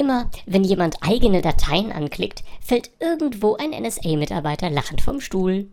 [0.00, 5.68] Immer wenn jemand eigene Dateien anklickt, fällt irgendwo ein NSA-Mitarbeiter lachend vom Stuhl.